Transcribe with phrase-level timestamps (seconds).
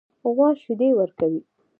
[0.35, 1.41] غوا شیدې ورکوي.